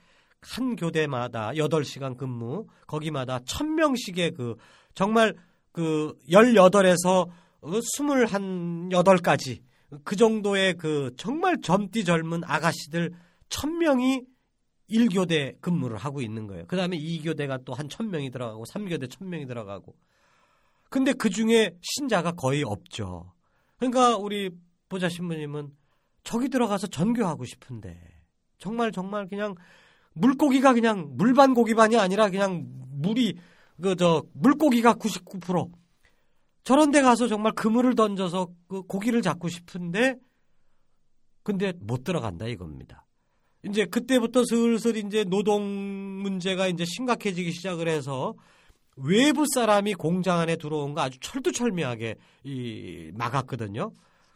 한 0.41 0.75
교대마다 0.75 1.51
8시간 1.51 2.17
근무, 2.17 2.65
거기마다 2.87 3.39
1000명씩의 3.39 4.35
그 4.35 4.57
정말 4.93 5.35
그 5.71 6.17
18에서 6.29 7.29
28까지 7.61 9.61
그 10.03 10.15
정도의 10.15 10.73
그 10.73 11.11
정말 11.17 11.61
젊디 11.61 12.03
젊은 12.03 12.41
아가씨들 12.43 13.11
1000명이 13.49 14.25
1교대 14.93 15.59
근무를 15.61 15.97
하고 15.97 16.21
있는 16.21 16.47
거예요. 16.47 16.65
그 16.67 16.77
다음에 16.77 16.97
2교대가 16.97 17.63
또 17.65 17.73
한 17.73 17.87
1000명이 17.87 18.31
들어가고 18.31 18.63
3교대 18.65 19.09
1000명이 19.09 19.47
들어가고 19.47 19.95
근데 20.89 21.11
그 21.13 21.29
중에 21.29 21.75
신자가 21.81 22.33
거의 22.33 22.63
없죠. 22.63 23.33
그러니까 23.77 24.15
우리 24.17 24.51
보좌 24.89 25.09
신부님은 25.09 25.71
저기 26.23 26.49
들어가서 26.49 26.87
전교하고 26.87 27.45
싶은데 27.45 27.99
정말 28.59 28.91
정말 28.91 29.27
그냥 29.27 29.55
물고기가 30.13 30.73
그냥 30.73 31.09
물반 31.17 31.53
고기반이 31.53 31.97
아니라 31.97 32.29
그냥 32.29 32.65
물이 32.91 33.37
그 33.81 33.95
저 33.95 34.23
물고기가 34.33 34.93
99% 34.93 35.71
저런 36.63 36.91
데 36.91 37.01
가서 37.01 37.27
정말 37.27 37.51
그물을 37.53 37.95
던져서 37.95 38.47
그 38.67 38.83
고기를 38.83 39.21
잡고 39.21 39.49
싶은데 39.49 40.15
근데 41.41 41.73
못 41.79 42.03
들어간다 42.03 42.47
이겁니다. 42.47 43.05
이제 43.65 43.85
그때부터 43.85 44.43
슬슬 44.45 44.97
이제 44.97 45.23
노동 45.23 45.63
문제가 46.21 46.67
이제 46.67 46.83
심각해지기 46.85 47.51
시작을 47.51 47.87
해서 47.87 48.33
외부 48.97 49.45
사람이 49.53 49.93
공장 49.95 50.39
안에 50.39 50.57
들어온 50.57 50.93
거 50.93 51.01
아주 51.01 51.17
철두철미하게 51.19 52.15
이 52.43 53.11
막았거든요. 53.15 53.91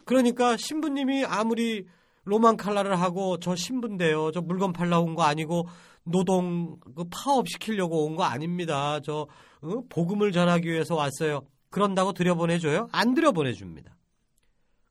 그러니까 0.05 0.55
신부님이 0.57 1.25
아무리 1.25 1.85
로만 2.23 2.57
칼라를 2.57 2.99
하고 2.99 3.37
저 3.39 3.55
신부인데요. 3.55 4.31
저 4.31 4.41
물건 4.41 4.73
팔러 4.73 4.99
온 5.01 5.15
거 5.15 5.23
아니고 5.23 5.67
노동 6.03 6.77
그 6.95 7.03
파업 7.11 7.47
시키려고 7.49 8.05
온 8.05 8.15
거 8.15 8.23
아닙니다. 8.23 8.99
저 9.01 9.27
어? 9.61 9.81
복음을 9.89 10.31
전하기 10.31 10.67
위해서 10.69 10.95
왔어요. 10.95 11.41
그런다고 11.69 12.13
들여보내줘요? 12.13 12.87
안 12.93 13.13
들여보내줍니다. 13.13 13.95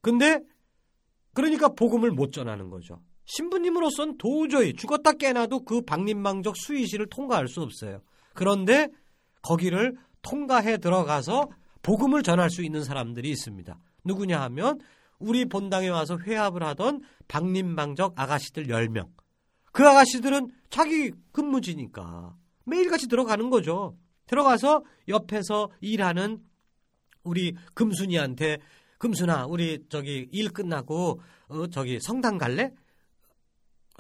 근데 0.03 0.41
그러니까 1.35 1.69
복음을 1.71 2.11
못 2.11 2.33
전하는 2.33 2.69
거죠. 2.71 3.01
신부님으로선 3.27 4.19
도저히 4.19 4.73
죽었다 4.73 5.13
깨나도 5.13 5.65
그 5.65 5.83
방림망적 5.83 6.57
수의실을 6.57 7.07
통과할 7.07 7.49
수 7.49 7.61
없어요. 7.61 8.01
그런데 8.35 8.89
거기를 9.43 9.97
통과해 10.23 10.79
들어가서 10.79 11.49
복음을 11.83 12.23
전할 12.23 12.51
수 12.51 12.65
있는 12.65 12.83
사람들이 12.83 13.31
있습니다. 13.31 13.79
누구냐 14.05 14.41
하면 14.43 14.81
우리 15.19 15.45
본당에 15.45 15.89
와서 15.89 16.19
회합을 16.19 16.63
하던 16.63 17.01
방림방적 17.29 18.15
아가씨들 18.17 18.67
10명. 18.67 19.09
그 19.73 19.87
아가씨들은 19.87 20.51
자기 20.71 21.13
근무지니까 21.33 22.35
매일같이 22.65 23.09
들어가는 23.09 23.51
거죠. 23.51 23.97
들어가서 24.27 24.85
옆에서 25.09 25.71
일하는 25.81 26.43
우리 27.23 27.55
금순이한테 27.75 28.59
금순아 28.99 29.47
우리 29.47 29.85
저기 29.89 30.29
일 30.33 30.51
끝나고 30.51 31.21
어 31.49 31.67
저기 31.69 31.99
성당 32.01 32.39
갈래? 32.39 32.73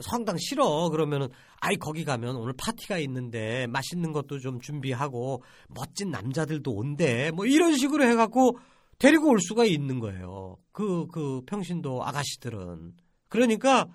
성당 0.02 0.36
싫어 0.38 0.88
그러면은 0.90 1.28
아이 1.60 1.76
거기 1.76 2.04
가면 2.04 2.36
오늘 2.36 2.52
파티가 2.56 2.98
있는데 2.98 3.66
맛있는 3.68 4.12
것도 4.12 4.38
좀 4.38 4.60
준비하고 4.60 5.42
멋진 5.68 6.10
남자들도 6.10 6.70
온대 6.70 7.30
뭐 7.32 7.46
이런 7.46 7.76
식으로 7.76 8.04
해 8.04 8.14
갖고 8.14 8.58
데리고 8.98 9.30
올 9.30 9.40
수가 9.40 9.64
있는 9.64 10.00
거예요. 10.00 10.58
그, 10.72 11.06
그 11.08 11.42
평신도 11.46 12.04
아가씨들은. 12.04 12.94
그러니까 13.28 13.86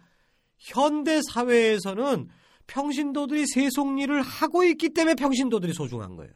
현대 0.57 1.21
사회에서는 1.21 2.29
평신도들이 2.67 3.47
세속일을 3.47 4.21
하고 4.21 4.63
있기 4.63 4.89
때문에 4.89 5.15
평신도들이 5.15 5.73
소중한 5.73 6.15
거예요. 6.15 6.31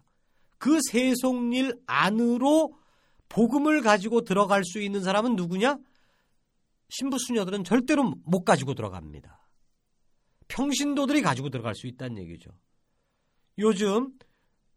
그 0.58 0.80
세속일 0.92 1.76
안으로 1.86 2.74
복음을 3.30 3.82
가지고 3.82 4.22
들어갈 4.22 4.64
수 4.64 4.82
있는 4.82 5.02
사람은 5.02 5.36
누구냐? 5.36 5.78
신부 6.90 7.18
수녀들은 7.20 7.64
절대로 7.64 8.14
못 8.26 8.44
가지고 8.44 8.74
들어갑니다. 8.74 9.45
평신도들이 10.48 11.22
가지고 11.22 11.50
들어갈 11.50 11.76
수 11.76 11.88
있다는 11.88 12.18
얘기죠. 12.20 12.52
요즘 13.58 14.14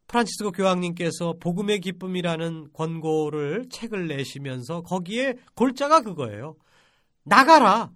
프란치스코 0.06 0.52
교황님께서 0.52 1.34
복음의 1.38 1.80
기쁨이라는 1.80 2.72
권고를 2.72 3.68
책을 3.70 4.08
내시면서 4.08 4.82
거기에 4.82 5.34
골자가 5.54 6.00
그거예요. 6.00 6.56
나가라. 7.24 7.90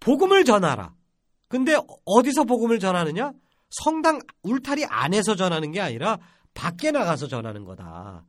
복음을 0.00 0.44
전하라. 0.44 0.94
근데 1.48 1.76
어디서 2.04 2.44
복음을 2.44 2.78
전하느냐? 2.78 3.32
성당 3.70 4.20
울타리 4.42 4.84
안에서 4.84 5.34
전하는 5.34 5.72
게 5.72 5.80
아니라 5.80 6.18
밖에 6.54 6.90
나가서 6.90 7.28
전하는 7.28 7.64
거다. 7.64 8.24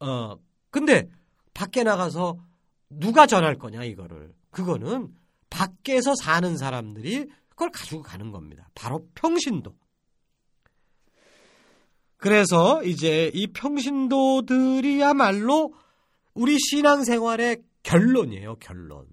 어, 0.00 0.36
근데 0.70 1.08
밖에 1.52 1.82
나가서 1.82 2.38
누가 2.88 3.26
전할 3.26 3.56
거냐, 3.56 3.84
이거를. 3.84 4.32
그거는 4.50 5.08
밖에서 5.50 6.14
사는 6.14 6.56
사람들이 6.56 7.28
그걸 7.54 7.70
가지고 7.70 8.02
가는 8.02 8.30
겁니다. 8.30 8.68
바로 8.74 9.06
평신도. 9.14 9.74
그래서 12.16 12.84
이제 12.84 13.30
이 13.34 13.48
평신도들이야말로 13.48 15.74
우리 16.34 16.56
신앙생활의 16.58 17.62
결론이에요, 17.82 18.56
결론. 18.56 19.06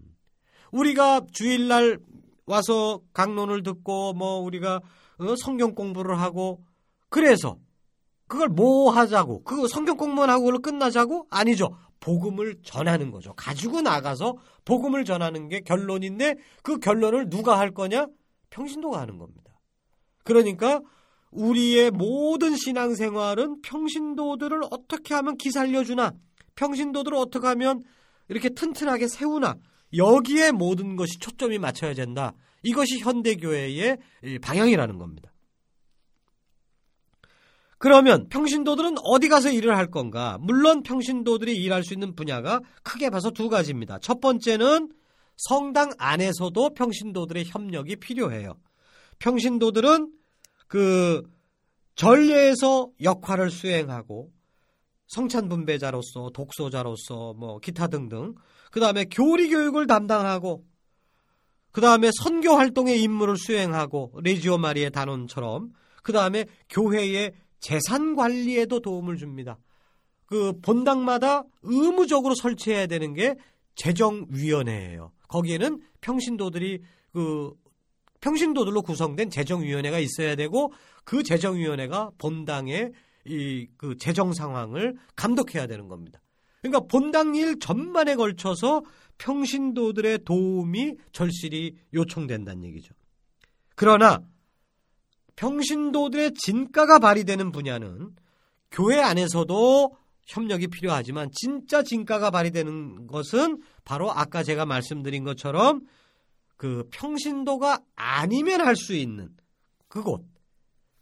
우리가 0.71 1.21
주일날 1.31 1.99
와서 2.45 3.01
강론을 3.13 3.63
듣고 3.63 4.13
뭐 4.13 4.39
우리가 4.39 4.81
어, 5.19 5.35
성경 5.37 5.75
공부를 5.75 6.19
하고 6.19 6.63
그래서 7.09 7.57
그걸 8.27 8.49
뭐 8.49 8.91
하자고 8.91 9.43
그 9.43 9.67
성경 9.67 9.97
공부만 9.97 10.29
하고 10.29 10.51
끝나자고 10.59 11.27
아니죠 11.29 11.77
복음을 11.99 12.55
전하는 12.63 13.11
거죠 13.11 13.33
가지고 13.35 13.81
나가서 13.81 14.35
복음을 14.65 15.05
전하는 15.05 15.49
게 15.49 15.59
결론인데 15.59 16.35
그 16.63 16.79
결론을 16.79 17.29
누가 17.29 17.59
할 17.59 17.71
거냐 17.71 18.07
평신도가 18.51 18.99
하는 18.99 19.17
겁니다 19.17 19.59
그러니까 20.23 20.81
우리의 21.31 21.91
모든 21.91 22.55
신앙생활은 22.55 23.61
평신도들을 23.61 24.61
어떻게 24.69 25.13
하면 25.15 25.37
기살려주나, 25.37 26.11
평신도들을 26.55 27.17
어떻게 27.17 27.47
하면 27.47 27.83
이렇게 28.27 28.49
튼튼하게 28.49 29.07
세우나, 29.07 29.55
여기에 29.95 30.51
모든 30.51 30.95
것이 30.95 31.17
초점이 31.19 31.57
맞춰야 31.57 31.93
된다. 31.93 32.33
이것이 32.63 32.99
현대교회의 32.99 33.97
방향이라는 34.41 34.97
겁니다. 34.97 35.31
그러면 37.77 38.27
평신도들은 38.29 38.95
어디 39.03 39.27
가서 39.27 39.49
일을 39.49 39.75
할 39.75 39.89
건가? 39.89 40.37
물론 40.39 40.83
평신도들이 40.83 41.55
일할 41.55 41.83
수 41.83 41.93
있는 41.93 42.13
분야가 42.13 42.61
크게 42.83 43.09
봐서 43.09 43.31
두 43.31 43.49
가지입니다. 43.49 43.97
첫 43.99 44.21
번째는 44.21 44.89
성당 45.47 45.91
안에서도 45.97 46.73
평신도들의 46.75 47.45
협력이 47.45 47.95
필요해요. 47.95 48.53
평신도들은 49.19 50.11
그 50.67 51.23
전례에서 51.95 52.89
역할을 53.01 53.49
수행하고 53.49 54.31
성찬 55.07 55.49
분배자로서 55.49 56.29
독소자로서 56.33 57.33
뭐 57.33 57.59
기타 57.59 57.87
등등 57.87 58.35
그 58.71 58.79
다음에 58.79 59.05
교리 59.05 59.49
교육을 59.49 59.87
담당하고 59.87 60.63
그 61.71 61.81
다음에 61.81 62.11
선교 62.13 62.51
활동의 62.53 63.01
임무를 63.01 63.35
수행하고 63.35 64.19
레지오 64.23 64.57
마리의 64.57 64.91
단원처럼 64.91 65.71
그 66.03 66.11
다음에 66.11 66.45
교회의 66.69 67.33
재산 67.59 68.15
관리에도 68.15 68.79
도움을 68.79 69.17
줍니다. 69.17 69.57
그 70.25 70.53
본당마다 70.61 71.43
의무적으로 71.63 72.35
설치해야 72.35 72.87
되는 72.87 73.13
게 73.13 73.35
재정위원회예요. 73.75 75.11
거기에는 75.31 75.81
평신도들이 76.01 76.81
그 77.13 77.53
평신도들로 78.21 78.83
구성된 78.83 79.31
재정위원회가 79.31 79.97
있어야 79.99 80.35
되고 80.35 80.71
그 81.03 81.23
재정위원회가 81.23 82.11
본당의 82.19 82.91
이 83.25 83.67
그 83.77 83.97
재정 83.97 84.33
상황을 84.33 84.95
감독해야 85.15 85.67
되는 85.67 85.87
겁니다. 85.87 86.21
그러니까 86.61 86.81
본당 86.87 87.35
일 87.35 87.59
전반에 87.59 88.15
걸쳐서 88.15 88.83
평신도들의 89.17 90.23
도움이 90.25 90.95
절실히 91.11 91.75
요청된다는 91.93 92.63
얘기죠. 92.65 92.93
그러나 93.75 94.21
평신도들의 95.35 96.33
진가가 96.35 96.99
발휘되는 96.99 97.51
분야는 97.51 98.15
교회 98.71 98.99
안에서도 98.99 99.95
협력이 100.25 100.67
필요하지만 100.67 101.29
진짜 101.33 101.83
진가가 101.83 102.31
발휘되는 102.31 103.07
것은 103.07 103.61
바로 103.83 104.11
아까 104.11 104.43
제가 104.43 104.65
말씀드린 104.65 105.23
것처럼 105.23 105.81
그 106.57 106.87
평신도가 106.91 107.81
아니면 107.95 108.61
할 108.61 108.75
수 108.75 108.93
있는 108.93 109.29
그곳 109.87 110.25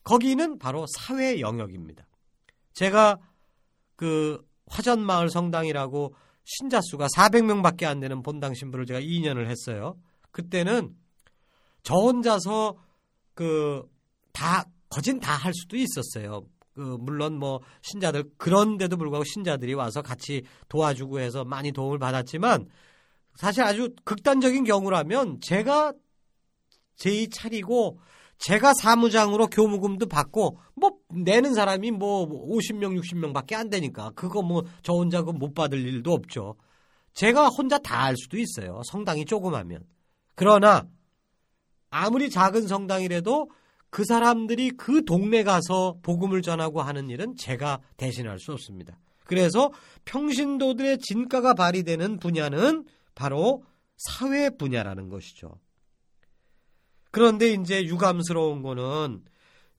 거기는 0.04 0.58
바로 0.58 0.86
사회 0.98 1.40
영역입니다. 1.40 2.08
제가 2.74 3.18
그 3.96 4.44
화전마을 4.68 5.30
성당이라고 5.30 6.16
신자 6.46 6.80
수가 6.82 7.08
400명밖에 7.16 7.84
안 7.84 8.00
되는 8.00 8.24
본당 8.24 8.54
신부를 8.54 8.86
제가 8.86 9.00
2년을 9.00 9.48
했어요. 9.48 9.98
그때는 10.32 10.96
저 11.84 11.96
혼자서 11.96 12.78
그 13.34 13.84
다 14.40 14.64
거진 14.90 15.20
다 15.20 15.36
할 15.36 15.54
수도 15.54 15.76
있었어요. 15.76 16.46
그 16.80 16.96
물론 16.98 17.38
뭐 17.38 17.60
신자들 17.82 18.24
그런데도 18.38 18.96
불구하고 18.96 19.26
신자들이 19.26 19.74
와서 19.74 20.02
같이 20.02 20.44
도와주고 20.70 21.20
해서 21.20 21.44
많이 21.44 21.74
도움을 21.74 22.00
받았지만 22.00 22.70
사실 23.36 23.64
아주 23.64 23.94
극단적인 24.06 24.64
경우라면 24.64 25.42
제가 25.42 25.92
제의 26.96 27.30
차리고 27.30 28.00
제가 28.38 28.74
사무장으로 28.82 29.48
교무금도 29.48 30.08
받고 30.08 30.58
뭐 30.76 30.92
내는 31.10 31.54
사람이 31.54 31.92
뭐 31.92 32.26
50명 32.28 32.98
60명밖에 33.02 33.56
안 33.56 33.70
되니까 33.70 34.12
그거 34.16 34.42
뭐 34.42 34.64
저 34.82 34.94
혼자 34.94 35.22
못 35.22 35.54
받을 35.54 35.80
일도 35.86 36.14
없죠. 36.14 36.56
제가 37.14 37.50
혼자 37.50 37.78
다 37.78 38.06
할 38.06 38.16
수도 38.16 38.38
있어요. 38.38 38.82
성당이 38.86 39.26
조그마면. 39.26 39.84
그러나 40.36 40.88
아무리 41.90 42.30
작은 42.30 42.68
성당이라도 42.68 43.50
그 43.90 44.06
사람들이 44.06 44.72
그 44.72 45.04
동네 45.04 45.44
가서 45.44 45.98
복음을 46.02 46.42
전하고 46.42 46.82
하는 46.82 47.10
일은 47.10 47.36
제가 47.36 47.80
대신할 47.98 48.40
수 48.40 48.52
없습니다. 48.52 49.00
그래서 49.26 49.72
평신도들의 50.06 51.00
진가가 51.00 51.54
발휘되는 51.54 52.20
분야는 52.20 52.86
바로 53.16 53.64
사회 53.98 54.50
분야라는 54.50 55.10
것이죠. 55.10 55.60
그런데 57.12 57.52
이제 57.54 57.84
유감스러운 57.86 58.62
거는 58.62 59.24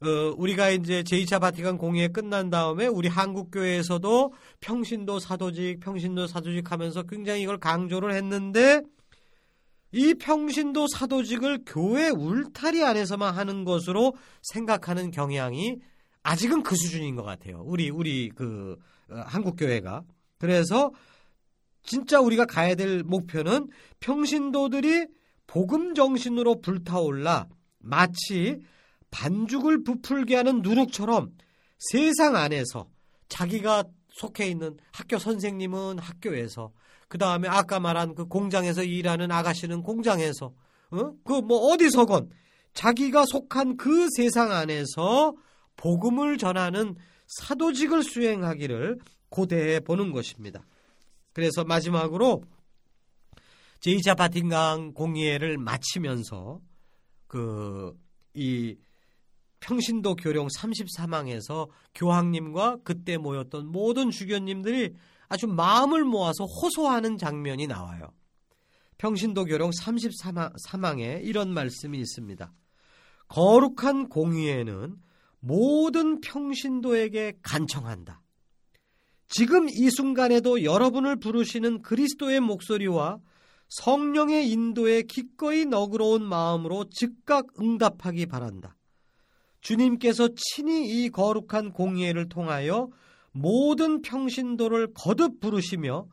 어, 0.02 0.34
우리가 0.38 0.70
이제 0.70 1.02
제2차 1.02 1.40
바티칸 1.40 1.76
공의회 1.76 2.08
끝난 2.08 2.48
다음에 2.48 2.86
우리 2.86 3.06
한국 3.08 3.50
교회에서도 3.50 4.32
평신도 4.60 5.18
사도직, 5.18 5.80
평신도 5.80 6.26
사도직 6.26 6.72
하면서 6.72 7.02
굉장히 7.02 7.42
이걸 7.42 7.58
강조를 7.58 8.14
했는데 8.14 8.80
이 9.92 10.14
평신도 10.14 10.86
사도직을 10.88 11.64
교회 11.66 12.08
울타리 12.08 12.82
안에서만 12.84 13.34
하는 13.34 13.64
것으로 13.64 14.14
생각하는 14.42 15.10
경향이 15.10 15.78
아직은 16.22 16.62
그 16.62 16.76
수준인 16.76 17.16
것 17.16 17.22
같아요. 17.22 17.62
우리, 17.64 17.90
우리 17.90 18.30
그 18.30 18.76
어, 19.10 19.22
한국 19.26 19.56
교회가. 19.56 20.04
그래서 20.38 20.92
진짜 21.82 22.20
우리가 22.20 22.46
가야 22.46 22.74
될 22.74 23.02
목표는 23.02 23.68
평신도들이 24.00 25.06
복음 25.46 25.94
정신으로 25.94 26.60
불타올라 26.60 27.48
마치 27.78 28.58
반죽을 29.10 29.82
부풀게 29.82 30.36
하는 30.36 30.62
누룩처럼 30.62 31.32
세상 31.78 32.36
안에서 32.36 32.88
자기가 33.28 33.84
속해 34.10 34.46
있는 34.46 34.76
학교 34.92 35.18
선생님은 35.18 35.98
학교에서 35.98 36.72
그 37.10 37.18
다음에 37.18 37.46
아까 37.46 37.78
말한 37.78 38.14
그 38.14 38.24
공장에서 38.24 38.82
일하는 38.82 39.30
아가씨는 39.30 39.82
공장에서 39.82 40.54
어? 40.92 41.12
그뭐 41.24 41.72
어디서건 41.72 42.30
자기가 42.72 43.26
속한 43.26 43.76
그 43.76 44.08
세상 44.16 44.50
안에서 44.50 45.34
복음을 45.76 46.38
전하는 46.38 46.96
사도직을 47.26 48.02
수행하기를 48.02 48.98
고대해 49.28 49.80
보는 49.80 50.12
것입니다. 50.12 50.64
그래서 51.34 51.64
마지막으로 51.64 52.44
제2차 53.80 54.16
바틴강 54.16 54.94
공예를 54.94 55.58
마치면서 55.58 56.60
그 57.26 57.94
이 58.34 58.76
평신도 59.60 60.16
교령 60.16 60.46
34망에서 60.46 61.68
교황님과 61.94 62.78
그때 62.84 63.18
모였던 63.18 63.66
모든 63.66 64.10
주교님들이 64.10 64.94
아주 65.30 65.46
마음을 65.46 66.04
모아서 66.04 66.44
호소하는 66.44 67.16
장면이 67.16 67.68
나와요. 67.68 68.12
평신도 68.98 69.46
교령 69.46 69.70
33망에 69.70 71.24
이런 71.24 71.54
말씀이 71.54 71.98
있습니다. 71.98 72.52
거룩한 73.28 74.08
공의에는 74.08 74.96
모든 75.38 76.20
평신도에게 76.20 77.38
간청한다. 77.42 78.20
지금 79.28 79.68
이 79.68 79.88
순간에도 79.90 80.64
여러분을 80.64 81.16
부르시는 81.16 81.82
그리스도의 81.82 82.40
목소리와 82.40 83.20
성령의 83.68 84.50
인도에 84.50 85.02
기꺼이 85.02 85.64
너그러운 85.64 86.24
마음으로 86.24 86.86
즉각 86.90 87.46
응답하기 87.60 88.26
바란다. 88.26 88.76
주님께서 89.60 90.30
친히 90.34 91.04
이 91.04 91.08
거룩한 91.10 91.72
공예를 91.72 92.28
통하여 92.28 92.90
모든 93.32 94.02
평신도를 94.02 94.92
거듭 94.94 95.40
부르시며 95.40 96.06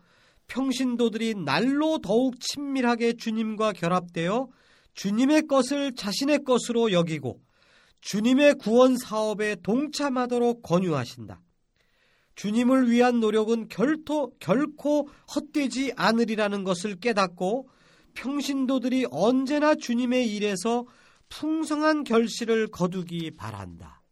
평신도들이 0.47 1.35
날로 1.35 1.99
더욱 1.99 2.39
친밀하게 2.39 3.13
주님과 3.13 3.73
결합되어 3.73 4.47
주님의 4.93 5.47
것을 5.47 5.93
자신의 5.95 6.43
것으로 6.43 6.91
여기고 6.91 7.41
주님의 8.01 8.55
구원 8.55 8.97
사업에 8.97 9.55
동참하도록 9.61 10.61
권유하신다. 10.61 11.41
주님을 12.35 12.89
위한 12.89 13.19
노력은 13.19 13.67
결토, 13.67 14.31
결코 14.39 15.09
헛되지 15.33 15.93
않으리라는 15.95 16.63
것을 16.63 16.99
깨닫고 16.99 17.67
평신도들이 18.13 19.07
언제나 19.11 19.75
주님의 19.75 20.33
일에서 20.33 20.85
풍성한 21.29 22.03
결실을 22.03 22.67
거두기 22.67 23.31
바란다. 23.31 24.03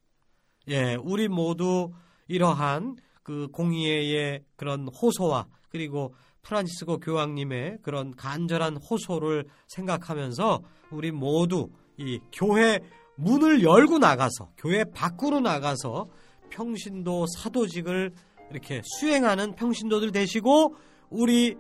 예, 0.68 0.96
우리 0.96 1.28
모두 1.28 1.92
이러한 2.28 2.98
그 3.24 3.48
공의회의 3.52 4.44
그런 4.56 4.88
호소와 4.88 5.48
그리고 5.70 6.14
프란시스코 6.42 7.00
교황님의 7.00 7.80
그런 7.82 8.16
간절한 8.16 8.78
호소를 8.78 9.46
생각하면서 9.68 10.62
우리 10.92 11.12
모두 11.12 11.70
이 11.98 12.20
교회 12.32 12.80
문을 13.16 13.64
열고 13.64 13.98
나가서 13.98 14.52
교회 14.58 14.84
밖으로 14.84 15.40
나가서 15.40 16.08
평신도 16.50 17.26
사도직을 17.38 18.14
이렇게 18.52 18.82
수행하는 18.84 19.56
평신도들 19.56 20.12
되시고 20.12 20.76
우리 21.10 21.56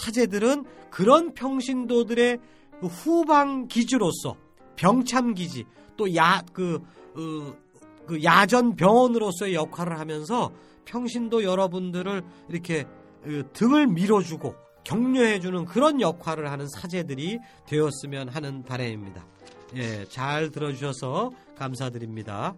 사제들은 0.00 0.64
그런 0.90 1.34
평신도들의 1.34 2.38
그 2.80 2.86
후방 2.86 3.68
기지로서 3.68 4.36
병참 4.76 5.34
기지 5.34 5.64
또 5.96 6.14
야그 6.14 6.80
어, 7.16 7.63
그 8.06 8.22
야전 8.22 8.76
병원으로서의 8.76 9.54
역할을 9.54 9.98
하면서 9.98 10.52
평신도 10.84 11.44
여러분들을 11.44 12.22
이렇게 12.48 12.86
어, 13.24 13.42
등을 13.52 13.86
밀어주고 13.86 14.54
격려해주는 14.84 15.64
그런 15.64 16.00
역할을 16.00 16.50
하는 16.50 16.68
사제들이 16.68 17.38
되었으면 17.66 18.28
하는 18.28 18.62
바람입니다. 18.62 19.24
예, 19.76 20.04
잘 20.08 20.50
들어주셔서 20.50 21.30
감사드립니다. 21.56 22.54